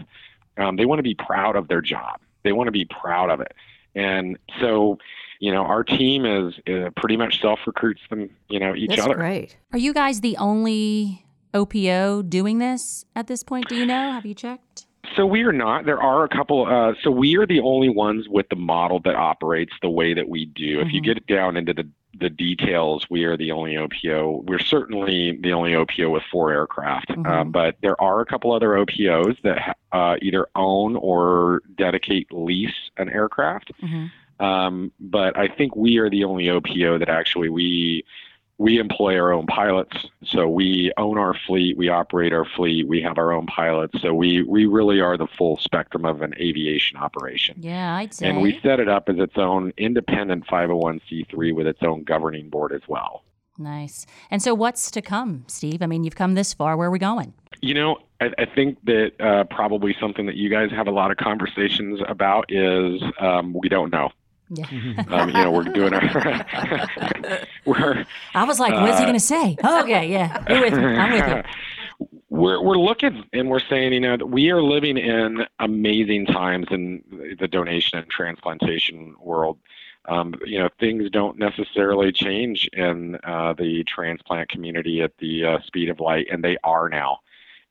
[0.57, 2.19] Um, they want to be proud of their job.
[2.43, 3.53] They want to be proud of it.
[3.95, 4.99] And so,
[5.41, 8.95] you know, our team is uh, pretty much self recruits them, you know, each other.
[8.95, 9.15] That's other.
[9.15, 9.57] great.
[9.73, 13.67] Are you guys the only OPO doing this at this point?
[13.67, 14.11] Do you know?
[14.11, 14.85] Have you checked?
[15.15, 15.85] So we are not.
[15.85, 16.65] There are a couple.
[16.67, 20.29] Uh, so we are the only ones with the model that operates the way that
[20.29, 20.79] we do.
[20.79, 21.05] If you Mhm.
[21.05, 24.43] get down into the the details, we are the only OPO.
[24.45, 27.07] We're certainly the only OPO with four aircraft.
[27.07, 27.25] Mhm.
[27.25, 32.75] Um, but there are a couple other OPOs that uh, either own or dedicate lease
[32.97, 33.71] an aircraft.
[33.79, 34.07] hmm
[34.41, 38.03] Um, but I think we are the only OPO that actually we
[38.57, 40.05] we employ our own pilots.
[40.23, 43.99] So we own our fleet, we operate our fleet, we have our own pilots.
[44.01, 47.55] So we we really are the full spectrum of an aviation operation.
[47.59, 48.29] Yeah, I'd say.
[48.29, 52.71] And we set it up as its own independent 501c3 with its own governing board
[52.71, 53.23] as well.
[53.57, 54.05] Nice.
[54.31, 55.81] And so, what's to come, Steve?
[55.81, 56.77] I mean, you've come this far.
[56.77, 57.33] Where are we going?
[57.61, 61.11] You know, I, I think that uh, probably something that you guys have a lot
[61.11, 64.09] of conversations about is um, we don't know.
[64.53, 64.65] Yeah.
[65.07, 66.01] Um, you know, we're doing our
[67.65, 69.57] we're I was like, what's he Uh, going to say?
[69.63, 70.43] Okay, yeah.
[70.49, 70.83] You're with me.
[70.85, 71.45] I'm with
[71.99, 72.07] you.
[72.29, 76.67] We're we're looking and we're saying, you know, that we are living in amazing times
[76.71, 77.03] in
[77.39, 79.57] the donation and transplantation world.
[80.09, 85.61] Um, you know, things don't necessarily change in uh, the transplant community at the uh,
[85.61, 87.19] speed of light, and they are now.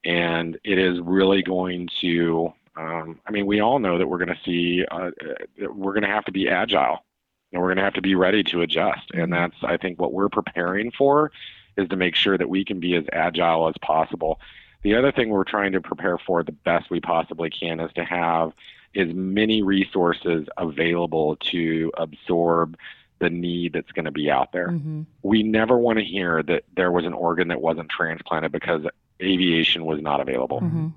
[0.04, 2.52] And it is really going to.
[2.76, 4.84] Um, I mean, we all know that we're going to see.
[4.90, 5.10] Uh,
[5.58, 7.04] we're going to have to be agile,
[7.52, 9.10] and we're going to have to be ready to adjust.
[9.12, 11.32] And that's, I think, what we're preparing for
[11.76, 14.40] is to make sure that we can be as agile as possible.
[14.82, 18.04] The other thing we're trying to prepare for the best we possibly can is to
[18.04, 18.52] have
[18.96, 22.76] as many resources available to absorb
[23.20, 24.70] the need that's going to be out there.
[24.70, 28.82] hmm We never want to hear that there was an organ that wasn't transplanted because
[29.22, 30.60] aviation was not available.
[30.60, 30.88] hmm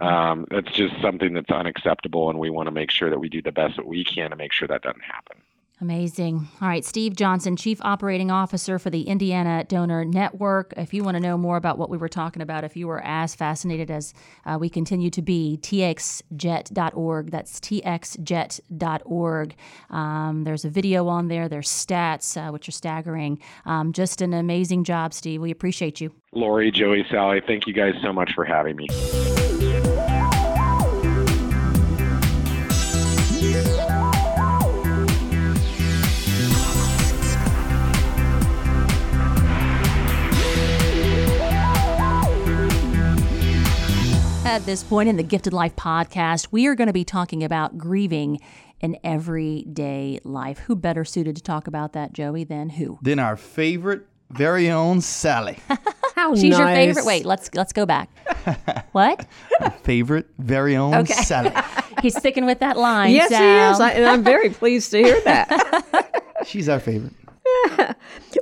[0.00, 3.42] Um, that's just something that's unacceptable, and we want to make sure that we do
[3.42, 5.42] the best that we can to make sure that doesn't happen.
[5.78, 6.48] Amazing.
[6.62, 10.72] All right, Steve Johnson, Chief Operating Officer for the Indiana Donor Network.
[10.74, 13.02] If you want to know more about what we were talking about, if you were
[13.04, 14.14] as fascinated as
[14.46, 17.30] uh, we continue to be, txjet.org.
[17.30, 19.54] That's txjet.org.
[19.90, 23.38] Um, there's a video on there, there's stats, uh, which are staggering.
[23.66, 25.42] Um, just an amazing job, Steve.
[25.42, 26.10] We appreciate you.
[26.32, 28.86] Lori, Joey, Sally, thank you guys so much for having me.
[44.56, 47.76] At this point in the Gifted Life podcast, we are going to be talking about
[47.76, 48.40] grieving
[48.80, 50.60] in everyday life.
[50.60, 52.98] Who better suited to talk about that, Joey, than who?
[53.02, 55.58] Then our favorite, very own Sally.
[56.14, 57.04] How She's your favorite.
[57.04, 58.08] Wait, let's let's go back.
[58.92, 59.26] what?
[59.60, 61.12] Our favorite, very own Okay.
[61.12, 61.52] Sally.
[62.00, 63.12] He's sticking with that line.
[63.12, 63.42] Yes, Sal.
[63.42, 66.24] he is, I, and I'm very pleased to hear that.
[66.46, 67.12] She's our favorite.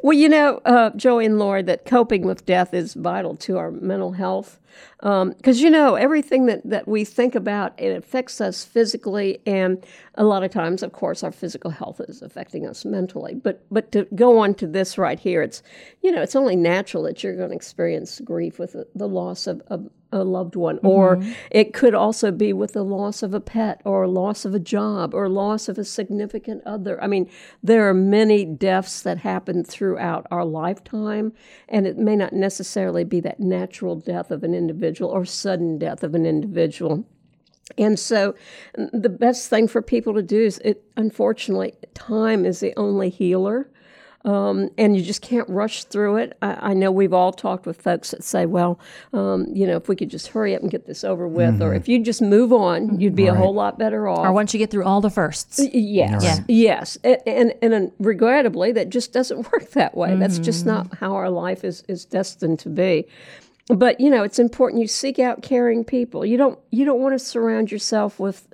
[0.02, 3.70] well, you know, uh, Joey and Lori, that coping with death is vital to our
[3.70, 4.58] mental health.
[5.00, 9.40] Because, um, you know, everything that, that we think about, it affects us physically.
[9.46, 9.84] And
[10.16, 13.34] a lot of times, of course, our physical health is affecting us mentally.
[13.34, 15.62] But, but to go on to this right here, it's,
[16.02, 19.46] you know, it's only natural that you're going to experience grief with the, the loss
[19.46, 20.86] of, of a loved one, mm-hmm.
[20.86, 24.58] or it could also be with the loss of a pet, or loss of a
[24.58, 27.02] job, or loss of a significant other.
[27.02, 27.28] I mean,
[27.62, 31.32] there are many deaths that happen throughout our lifetime,
[31.68, 36.02] and it may not necessarily be that natural death of an individual or sudden death
[36.02, 37.04] of an individual.
[37.78, 38.34] And so,
[38.74, 43.70] the best thing for people to do is, it, unfortunately, time is the only healer.
[44.24, 46.38] Um, and you just can't rush through it.
[46.40, 48.80] I, I, know we've all talked with folks that say, well,
[49.12, 51.62] um, you know, if we could just hurry up and get this over with, mm-hmm.
[51.62, 53.34] or if you just move on, you'd be right.
[53.34, 54.24] a whole lot better off.
[54.24, 55.60] Or once you get through all the firsts.
[55.72, 56.24] Yes.
[56.24, 56.44] Right.
[56.48, 56.96] Yes.
[57.04, 60.10] And, and, and, regrettably, that just doesn't work that way.
[60.10, 60.20] Mm-hmm.
[60.20, 61.04] That's just not mm-hmm.
[61.04, 63.06] how our life is, is destined to be
[63.68, 67.14] but you know it's important you seek out caring people you don't you don't want
[67.14, 68.46] to surround yourself with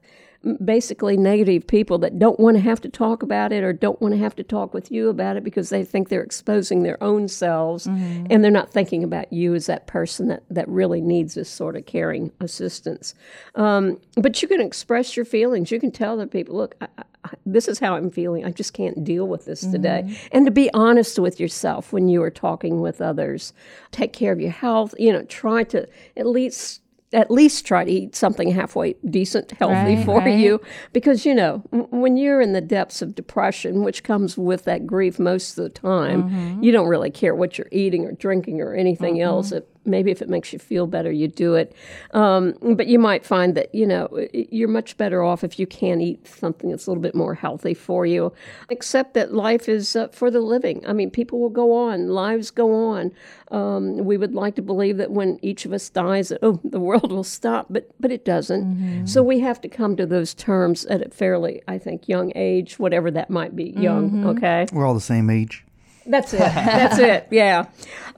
[0.65, 4.15] basically negative people that don't want to have to talk about it or don't want
[4.15, 7.29] to have to talk with you about it because they think they're exposing their own
[7.29, 8.27] selves mm-hmm.
[8.31, 11.77] and they're not thinking about you as that person that, that really needs this sort
[11.77, 13.15] of caring assistance.
[13.55, 15.71] Um, but you can express your feelings.
[15.71, 16.89] You can tell the people, look, I,
[17.25, 18.47] I, this is how I'm feeling.
[18.47, 19.73] I just can't deal with this mm-hmm.
[19.73, 20.19] today.
[20.33, 23.53] And to be honest with yourself when you are talking with others.
[23.91, 24.95] Take care of your health.
[24.99, 26.80] You know, try to at least
[27.13, 30.39] at least try to eat something halfway decent, healthy right, for right.
[30.39, 30.61] you.
[30.93, 35.19] Because, you know, when you're in the depths of depression, which comes with that grief
[35.19, 36.63] most of the time, mm-hmm.
[36.63, 39.25] you don't really care what you're eating or drinking or anything mm-hmm.
[39.25, 39.53] else.
[39.53, 41.75] It maybe if it makes you feel better, you do it.
[42.13, 46.01] Um, but you might find that, you know, you're much better off if you can
[46.01, 48.33] eat something that's a little bit more healthy for you.
[48.69, 50.85] Except that life is uh, for the living.
[50.87, 53.13] I mean, people will go on, lives go on.
[53.51, 57.11] Um, we would like to believe that when each of us dies, oh, the world
[57.11, 58.65] will stop, but, but it doesn't.
[58.65, 59.07] Mm-hmm.
[59.07, 62.79] So we have to come to those terms at a fairly, I think, young age,
[62.79, 64.27] whatever that might be, young, mm-hmm.
[64.29, 64.67] okay?
[64.73, 65.65] We're all the same age.
[66.07, 66.39] That's it.
[66.39, 67.29] That's it.
[67.31, 67.67] Yeah.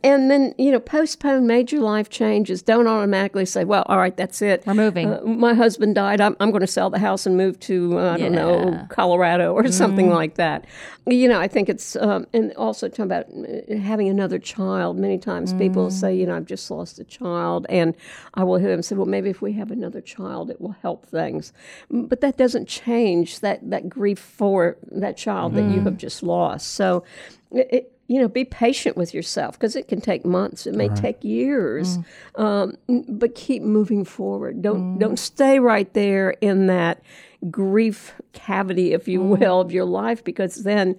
[0.04, 2.60] And then, you know, postpone major life changes.
[2.60, 4.64] Don't automatically say, well, all right, that's it.
[4.66, 5.12] We're moving.
[5.12, 6.20] Uh, my husband died.
[6.20, 9.52] I'm, I'm going to sell the house and move to, uh, I don't know, Colorado
[9.52, 9.72] or mm.
[9.72, 10.64] something like that.
[11.06, 14.98] You know, I think it's, um, and also talking about uh, having another child.
[14.98, 15.58] Many times mm.
[15.58, 17.66] people say, you know, I've just lost a child.
[17.68, 17.94] And
[18.34, 21.06] I will hear them say, well, maybe if we have another child, it will help
[21.06, 21.52] things.
[21.90, 25.56] But that doesn't change that, that grief for that child mm.
[25.56, 25.84] that you mm.
[25.84, 26.72] have just lost.
[26.72, 27.04] So,
[27.52, 30.66] it, you know, be patient with yourself because it can take months.
[30.66, 30.98] It may right.
[30.98, 31.98] take years,
[32.36, 32.76] mm.
[32.88, 34.62] um, but keep moving forward.
[34.62, 35.00] Don't mm.
[35.00, 37.02] don't stay right there in that
[37.50, 39.38] grief cavity, if you mm.
[39.38, 40.96] will, of your life because then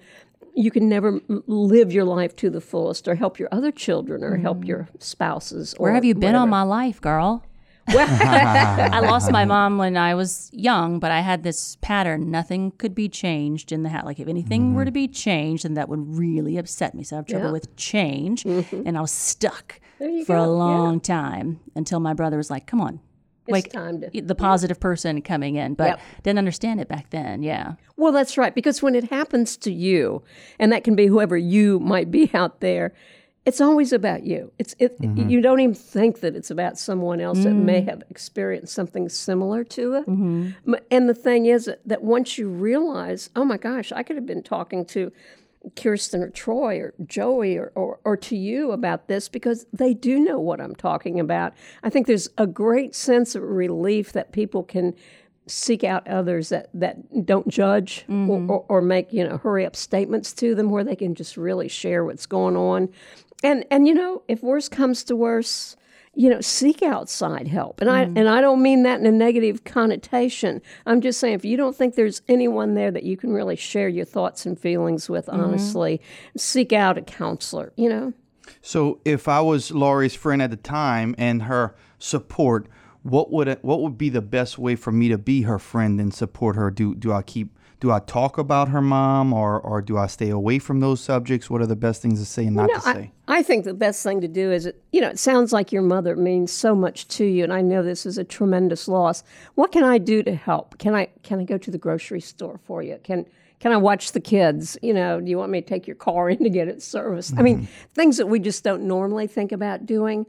[0.56, 4.36] you can never live your life to the fullest or help your other children or
[4.36, 4.68] help mm.
[4.68, 5.74] your spouses.
[5.78, 6.38] Where have you been whatever.
[6.38, 7.44] all my life, girl?
[7.88, 8.06] Well,
[8.92, 12.30] I lost my mom when I was young, but I had this pattern.
[12.30, 14.04] Nothing could be changed in the house.
[14.04, 14.74] Like if anything mm-hmm.
[14.74, 17.02] were to be changed, then that would really upset me.
[17.02, 17.52] So I have trouble yeah.
[17.52, 18.82] with change, mm-hmm.
[18.86, 20.44] and I was stuck for go.
[20.44, 21.00] a long yeah.
[21.14, 23.00] time until my brother was like, "Come on."
[23.46, 24.82] It's like time to, the positive yeah.
[24.82, 26.00] person coming in, but yep.
[26.22, 27.42] didn't understand it back then.
[27.42, 27.74] Yeah.
[27.96, 28.54] Well, that's right.
[28.54, 30.22] Because when it happens to you,
[30.58, 32.94] and that can be whoever you might be out there,
[33.46, 34.52] it's always about you.
[34.58, 35.28] It's it, mm-hmm.
[35.28, 37.44] you don't even think that it's about someone else mm.
[37.44, 37.88] that may mm.
[37.88, 40.06] have experienced something similar to it.
[40.06, 40.74] Mm-hmm.
[40.90, 44.26] And the thing is that, that once you realize, oh my gosh, I could have
[44.26, 45.12] been talking to
[45.76, 50.18] Kirsten or Troy or Joey or, or, or, to you about this because they do
[50.18, 51.54] know what I'm talking about.
[51.82, 54.94] I think there's a great sense of relief that people can
[55.46, 58.30] seek out others that, that don't judge mm-hmm.
[58.30, 61.36] or, or, or, make you know hurry up statements to them where they can just
[61.36, 62.88] really share what's going on
[63.44, 65.76] and and you know, if worse comes to worse,
[66.14, 67.80] you know, seek outside help.
[67.80, 67.92] And mm.
[67.92, 70.62] I and I don't mean that in a negative connotation.
[70.86, 73.88] I'm just saying if you don't think there's anyone there that you can really share
[73.88, 75.40] your thoughts and feelings with mm-hmm.
[75.40, 76.00] honestly,
[76.36, 78.12] seek out a counselor, you know.
[78.62, 82.66] So if I was Lori's friend at the time and her support,
[83.02, 86.00] what would it, what would be the best way for me to be her friend
[86.00, 86.70] and support her?
[86.70, 90.30] Do do I keep do I talk about her mom or, or do I stay
[90.30, 91.50] away from those subjects?
[91.50, 93.12] What are the best things to say and not to say?
[93.28, 95.82] I, I, think the best thing to do is, you know, it sounds like your
[95.82, 99.22] mother means so much to you, and I know this is a tremendous loss.
[99.54, 100.78] What can I do to help?
[100.78, 102.98] Can I can I go to the grocery store for you?
[103.04, 103.26] Can
[103.60, 104.78] can I watch the kids?
[104.80, 107.32] You know, do you want me to take your car in to get it serviced?
[107.32, 107.38] Mm-hmm.
[107.38, 107.92] I mean, mm-hmm.
[107.92, 110.24] things that we just don't normally think about doing.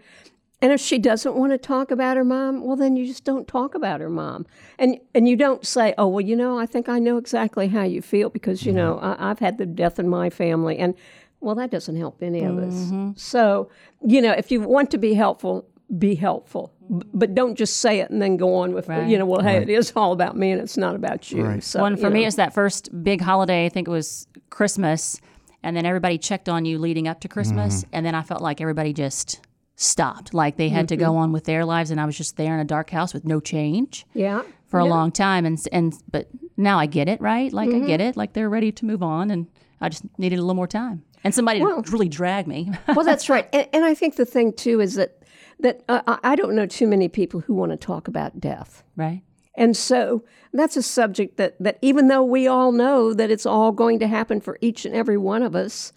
[0.62, 3.48] And if she doesn't want to talk about her mom, well, then you just don't
[3.48, 4.46] talk about her mom,
[4.80, 7.84] and and you don't say, "Oh, well, you know, I think I know exactly how
[7.84, 9.22] you feel because you know mm-hmm.
[9.22, 10.96] I, I've had the death in my family," and
[11.42, 12.74] well, that doesn't help any of us.
[12.74, 13.12] Mm-hmm.
[13.18, 13.70] So,
[14.04, 15.68] you know, if you want to be helpful,
[16.00, 17.10] be helpful, B- mm-hmm.
[17.20, 19.08] but don't just say it and then go on with, Right.
[19.08, 21.44] you know, well, hey, it is all about me and it's not about you.
[21.44, 21.64] Right.
[21.64, 22.28] So, One for you me know.
[22.28, 23.66] is that first big holiday.
[23.66, 25.20] I think it was Christmas,
[25.62, 27.90] and then everybody checked on you leading up to Christmas, Mm-hmm.
[27.94, 29.42] and then I felt like everybody just
[29.76, 32.54] stopped, like they had to go on with their lives, and I was just there
[32.54, 34.44] in a dark house with no change yeah.
[34.68, 37.52] for a long time, and and but now I get it, right?
[37.52, 39.48] Like I get it, like they're ready to move on, and
[39.82, 42.72] I just needed a little more time and somebody Well- to really drag me.
[42.96, 43.50] well, that's right.
[43.52, 45.24] And, and I think the thing, too, is that,
[45.60, 48.84] that uh, I I don't know too many people who want to talk about death.
[48.96, 49.24] right?
[49.58, 53.72] And so that's a subject that, that even though we all know that it's all
[53.72, 55.94] going to happen for each and every one of us,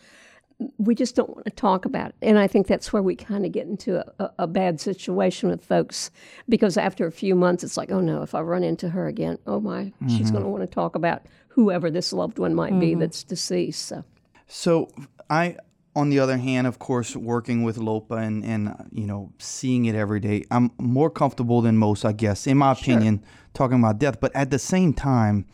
[0.77, 2.15] we just don't want to talk about it.
[2.23, 5.49] And I think that's where we kind of get into a, a, a bad situation
[5.49, 6.11] with folks
[6.49, 9.39] because after a few months, it's like, oh no, if I run into her again,
[9.47, 10.59] oh my, she's going to mm-hmm.
[10.59, 13.01] want to talk about whoever this loved one might be mm-hmm.
[13.01, 13.87] that's deceased.
[13.87, 14.05] So.
[14.47, 14.89] So
[15.31, 15.57] I,
[15.95, 19.95] on the other hand, of course, working with Lopa and and you know seeing it
[19.95, 23.23] every day, I'm more comfortable than most, I guess, in my opinion,
[23.55, 24.21] talking about death.
[24.21, 25.47] But at the same time,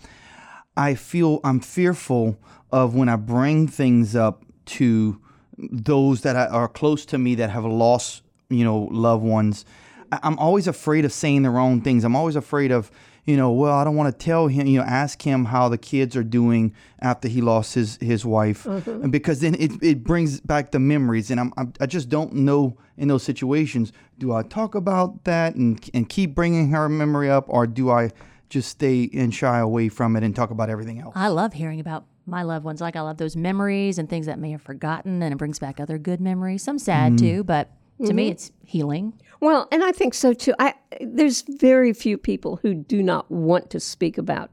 [0.77, 2.38] I feel I'm fearful
[2.71, 5.20] of when I bring things up to
[5.59, 9.64] those that are close to me that have lost, you know, loved ones.
[10.12, 12.05] I- I'm always afraid of saying the wrong things.
[12.05, 12.90] I'm always afraid of,
[13.24, 15.79] you know, well, I don't want to tell him, you know, ask him how the
[15.79, 20.40] kids are doing after he lost his his wife, and because then it, it brings
[20.40, 23.92] back the memories, and I'm, I'm I just don't know in those situations.
[24.18, 28.11] Do I talk about that and and keep bringing her memory up, or do I
[28.50, 31.14] just stay and shy away from it and talk about everything else?
[31.16, 32.80] I love hearing about my loved ones.
[32.80, 35.80] Like I love those memories and things that may have forgotten, and it brings back
[35.80, 36.62] other good memories.
[36.62, 37.26] Some sad mm-hmm.
[37.26, 37.70] too, but
[38.04, 38.32] to me, mm-hmm.
[38.32, 39.14] it's healing.
[39.40, 40.54] Well, and I think so too.
[40.58, 44.50] I there's very few people who do not want to speak about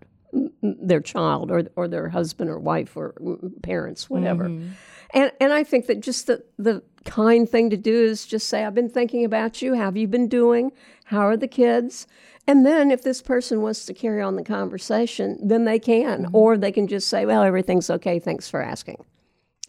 [0.62, 3.16] their child or or their husband or wife or
[3.64, 4.46] parents, whatever.
[4.46, 4.70] Mm-hmm.
[5.14, 8.64] And and I think that just the the kind thing to do is just say,
[8.64, 9.76] "I've been thinking about you.
[9.76, 10.72] How have you been doing?
[11.06, 12.08] How are the kids?"
[12.48, 16.58] And then if this person wants to carry on the conversation, then they can, or
[16.58, 18.20] they can just say, "Well, everything's okay.
[18.20, 19.06] Thanks for asking."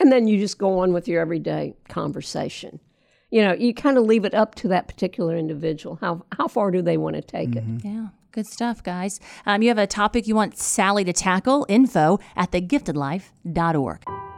[0.01, 2.81] And then you just go on with your everyday conversation
[3.33, 6.71] you know you kind of leave it up to that particular individual how how far
[6.71, 9.21] do they want to take it Yeah, good stuff, guys.
[9.47, 11.67] Um, you have a topic you want Sally to tackle?
[11.69, 14.32] Info at thegiftedlife.org.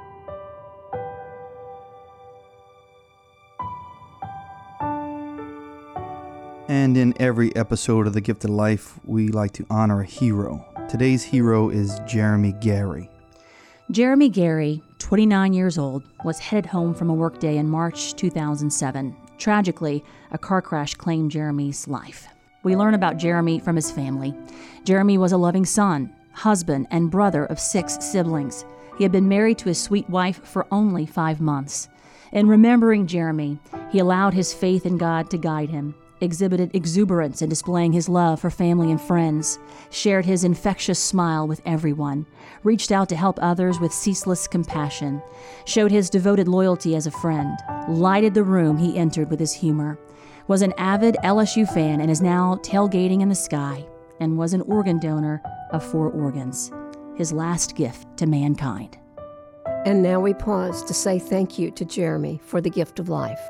[6.67, 10.65] And in every episode of The Gifted Life, we like to honor a hero.
[10.89, 13.11] Today's hero is Jeremi Gary.
[13.93, 19.15] Jeremi Gary, 29 years old, was headed home from a workday in March 2007.
[19.37, 22.29] Tragically, a car crash claimed Jeremi's life.
[22.63, 24.33] We learn about Jeremi from his family.
[24.85, 28.65] Jeremi was a loving son, husband, and brother of six siblings.
[28.97, 31.91] He had been married to his sweet wife for only five months.
[32.33, 33.59] In remembering Jeremi,
[33.93, 38.41] he allowed his faith in God to guide him, exhibited exuberance in displaying his love
[38.41, 39.59] for family and friends,
[39.91, 42.27] shared his infectious smile with everyone,
[42.63, 45.23] reached out to help others with ceaseless compassion,
[45.65, 49.99] showed his devoted loyalty as a friend, lighted the room he entered with his humor,
[50.47, 53.85] was an avid LSU fan and is now tailgating in the sky,
[54.21, 56.71] and was an organ donor of four organs.
[57.17, 58.99] His last gift to mankind.
[59.87, 63.41] and now we pause to say thank you to jeremi for the gift of life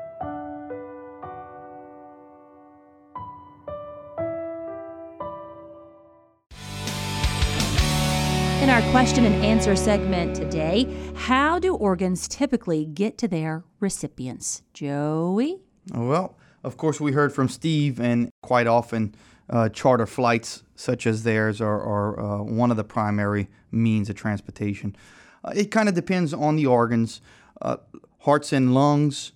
[8.65, 14.63] In our question and answer segment today, how do organs typically get to their recipients?
[14.73, 15.59] Joey?
[15.93, 19.13] Well, of course, we heard from Steve, and quite often,
[19.51, 24.15] uh, charter flights such as theirs are, are uh, one of the primary means of
[24.15, 24.95] transportation.
[25.43, 27.21] Uh, it kind of depends on the organs.
[27.61, 27.77] Uh,
[28.21, 29.33] hearts and lungs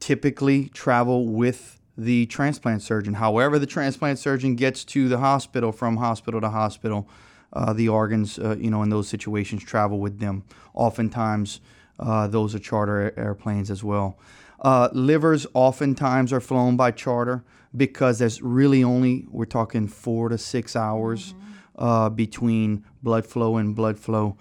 [0.00, 3.14] typically travel with the transplant surgeon.
[3.14, 7.08] However, the transplant surgeon gets to the hospital from hospital to hospital,
[7.54, 10.42] uh, the organs, uh, you know, in those situations travel with them.
[10.74, 11.60] Oftentimes,
[11.98, 14.18] uh, those are charter airplanes as well.
[14.60, 17.44] Uh, livers oftentimes are flown by charter
[17.76, 21.34] because there's really only, we're talking four to six hours
[21.76, 24.36] uh, between blood flow and blood flow.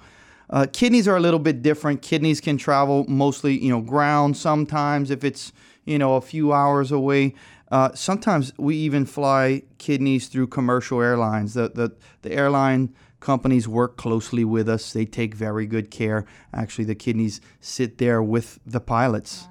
[0.49, 2.01] Uh, kidneys are a little bit different.
[2.01, 5.51] Kidneys can travel mostly, you know, ground sometimes if it's,
[5.84, 7.34] you know, a few hours away.
[7.74, 11.55] Uh, sometimes we even fly kidneys through commercial airlines.
[11.55, 14.93] The, the, the airline companies work closely with us.
[14.93, 16.24] They take very good care.
[16.53, 19.47] Actually, the kidneys sit there with the pilots.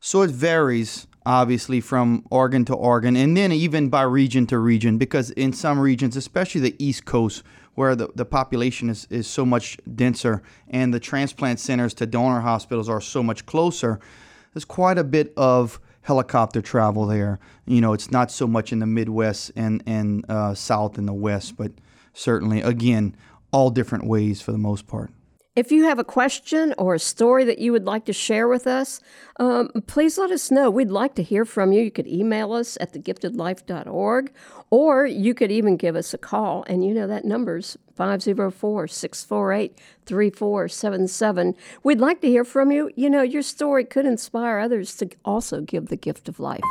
[0.00, 4.98] So it varies obviously from organ to organ, and then even by region to region,
[4.98, 7.44] because in some regions, especially the East Coast,
[7.76, 12.40] where the, the population is, is so much denser and the transplant centers to donor
[12.40, 14.00] hospitals are so much closer,
[14.52, 17.38] there's quite a bit of helicopter travel there.
[17.66, 21.14] You know, it's not so much in the Midwest and, and uh, South and the
[21.14, 21.72] West, but
[22.12, 23.16] certainly, again,
[23.52, 25.10] all different ways for the most part.
[25.54, 28.66] If you have a question or a story that you would like to share with
[28.66, 29.00] us,
[29.38, 30.70] um, please let us know.
[30.70, 31.82] We'd like to hear from you.
[31.82, 34.32] You could email us at thegiftedlife.org,
[34.70, 36.64] or you could even give us a call.
[36.68, 41.54] And you know that number's 504 648 3477.
[41.82, 42.90] We'd like to hear from you.
[42.96, 46.62] You know, your story could inspire others to also give the gift of life.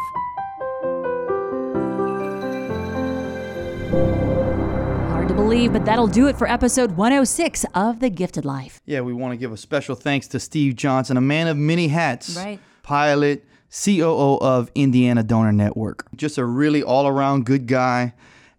[5.41, 8.79] Believe, but that'll do it for episode 106 of The Gifted Life.
[8.85, 11.87] Yeah, we want to give a special thanks to Steve Johnson, a man of many
[11.87, 12.35] hats.
[12.37, 12.59] Right.
[12.83, 16.05] Pilot, COO of Indiana Donor Network.
[16.15, 18.13] Just a really all around good guy.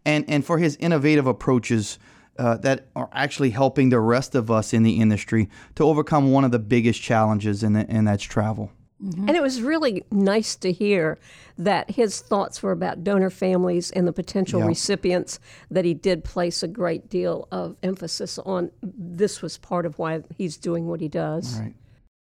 [0.04, 2.00] And, and for his innovative approaches
[2.36, 6.42] uh, that are actually helping the rest of us in the industry to overcome one
[6.42, 8.72] of the biggest challenges, in and that's travel.
[9.02, 9.28] Mm-hmm.
[9.28, 11.18] And it was really nice to hear
[11.58, 14.66] that his thoughts were about donor families and the potential yeah.
[14.66, 15.40] recipients,
[15.70, 18.70] that he did place a great deal of emphasis on.
[18.82, 21.58] This was part of why he's doing what he does.
[21.58, 21.74] Right.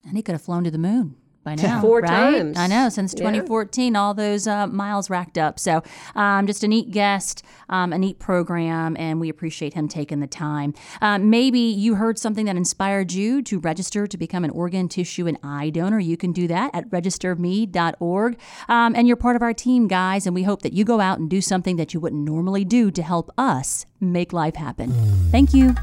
[0.04, 1.80] And he could have flown to the moon by now.
[1.80, 2.08] Four right?
[2.08, 2.58] times.
[2.58, 4.00] I know, since 2014, yeah.
[4.00, 5.58] all those uh, miles racked up.
[5.58, 5.82] So,
[6.14, 10.26] um, just a neat guest, um, a neat program, and we appreciate him taking the
[10.26, 10.74] time.
[11.00, 15.26] Uh, maybe you heard something that inspired you to register to become an organ, tissue,
[15.26, 15.98] and eye donor.
[15.98, 18.38] You can do that at registerme.org.
[18.68, 21.18] Um, and you're part of our team, guys, and we hope that you go out
[21.18, 24.92] and do something that you wouldn't normally do to help us make life happen.
[25.30, 25.74] Thank you.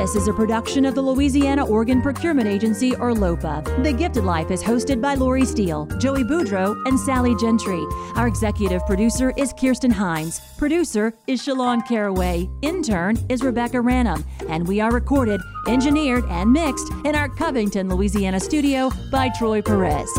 [0.00, 3.62] This is a production of the Louisiana Organ Procurement Agency, or LOPA.
[3.82, 7.84] The Gifted Life is hosted by Lori Steele, Joey Boudreau, and Sally Gentry.
[8.16, 10.40] Our executive producer is Kirsten Hines.
[10.56, 12.48] Producer is Shalon Caraway.
[12.62, 14.24] Intern is Rebecca Ranum.
[14.48, 20.10] And we are recorded, engineered, and mixed in our Covington, Louisiana studio by Troy Perez.